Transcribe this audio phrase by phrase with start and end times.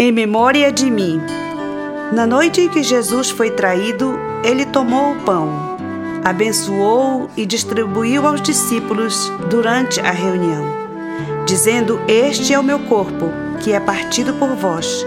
[0.00, 1.20] em memória de mim.
[2.12, 5.76] Na noite em que Jesus foi traído, ele tomou o pão,
[6.24, 10.64] abençoou e distribuiu aos discípulos durante a reunião,
[11.44, 13.28] dizendo: Este é o meu corpo,
[13.60, 15.04] que é partido por vós.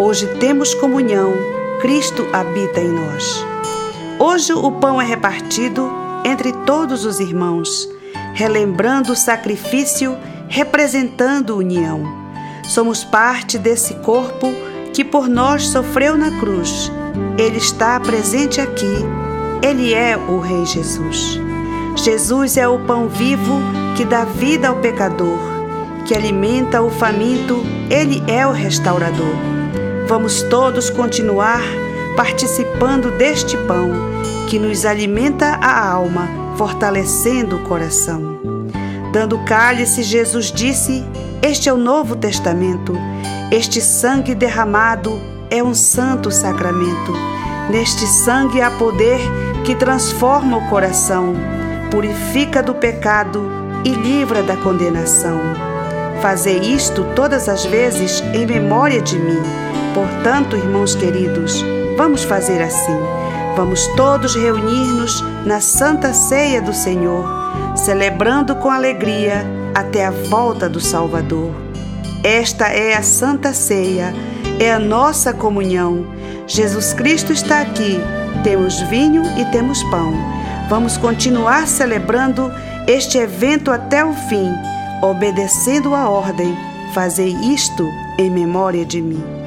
[0.00, 1.32] Hoje temos comunhão,
[1.80, 3.46] Cristo habita em nós.
[4.18, 5.88] Hoje o pão é repartido
[6.24, 7.88] entre todos os irmãos,
[8.32, 10.16] relembrando o sacrifício,
[10.48, 12.23] representando união.
[12.68, 14.52] Somos parte desse corpo
[14.92, 16.90] que por nós sofreu na cruz.
[17.36, 19.04] Ele está presente aqui.
[19.62, 21.40] Ele é o Rei Jesus.
[21.96, 23.60] Jesus é o pão vivo
[23.96, 25.38] que dá vida ao pecador,
[26.06, 27.62] que alimenta o faminto.
[27.90, 29.34] Ele é o restaurador.
[30.06, 31.62] Vamos todos continuar
[32.16, 33.90] participando deste pão
[34.48, 38.53] que nos alimenta a alma, fortalecendo o coração.
[39.14, 41.04] Dando cálice, Jesus disse:
[41.40, 42.94] este é o Novo Testamento.
[43.48, 47.12] Este sangue derramado é um santo sacramento.
[47.70, 49.20] Neste sangue há poder
[49.64, 51.32] que transforma o coração,
[51.90, 53.48] purifica do pecado
[53.84, 55.38] e livra da condenação.
[56.20, 59.42] Fazer isto todas as vezes em memória de mim.
[59.94, 61.62] Portanto, irmãos queridos,
[61.96, 63.23] vamos fazer assim.
[63.56, 67.24] Vamos todos reunir-nos na Santa Ceia do Senhor,
[67.76, 71.52] celebrando com alegria até a volta do Salvador.
[72.24, 74.12] Esta é a Santa Ceia,
[74.58, 76.04] é a nossa comunhão.
[76.48, 78.00] Jesus Cristo está aqui.
[78.42, 80.12] Temos vinho e temos pão.
[80.68, 82.50] Vamos continuar celebrando
[82.88, 84.52] este evento até o fim,
[85.00, 86.56] obedecendo a ordem.
[86.92, 89.43] Fazei isto em memória de mim.